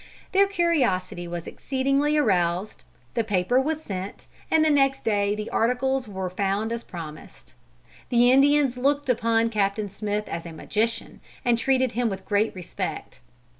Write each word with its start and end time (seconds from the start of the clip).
Their 0.31 0.47
curiosity 0.47 1.27
was 1.27 1.45
exceedingly 1.45 2.17
aroused; 2.17 2.85
the 3.13 3.23
paper 3.23 3.61
was 3.61 3.83
sent, 3.83 4.25
and 4.49 4.65
the 4.65 4.71
next 4.71 5.03
day 5.03 5.35
the 5.35 5.51
articles 5.51 6.07
were 6.07 6.27
found 6.27 6.71
as 6.71 6.81
promised. 6.81 7.53
The 8.09 8.31
Indians 8.31 8.77
looked 8.77 9.09
upon 9.09 9.51
Captain 9.51 9.89
Smith 9.89 10.27
as 10.27 10.47
a 10.47 10.53
magician, 10.53 11.21
and 11.45 11.55
treated 11.55 11.91
him 11.91 12.09
with 12.09 12.25
great 12.25 12.55
respect. 12.55 13.19